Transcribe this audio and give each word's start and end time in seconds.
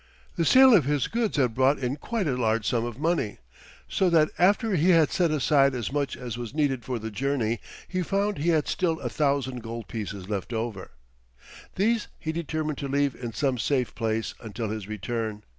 The 0.35 0.45
sale 0.45 0.73
of 0.73 0.85
his 0.85 1.07
goods 1.07 1.37
had 1.37 1.53
brought 1.53 1.77
in 1.77 1.95
quite 1.95 2.25
a 2.25 2.35
large 2.35 2.65
sum 2.67 2.85
of 2.85 2.97
money, 2.97 3.37
so 3.87 4.09
that 4.09 4.31
after 4.39 4.73
he 4.73 4.89
had 4.89 5.11
set 5.11 5.29
aside 5.29 5.75
as 5.75 5.91
much 5.91 6.17
as 6.17 6.39
was 6.39 6.55
needed 6.55 6.83
for 6.83 6.97
the 6.97 7.11
journey 7.11 7.59
he 7.87 8.01
found 8.01 8.39
he 8.39 8.49
had 8.49 8.67
still 8.67 8.99
a 9.01 9.09
thousand 9.09 9.61
gold 9.61 9.87
pieces 9.87 10.27
left 10.27 10.53
over. 10.53 10.89
These 11.75 12.07
he 12.17 12.31
determined 12.31 12.79
to 12.79 12.87
leave 12.87 13.13
in 13.13 13.31
some 13.33 13.59
safe 13.59 13.93
place 13.93 14.33
until 14.39 14.69
his 14.69 14.87
return. 14.87 15.43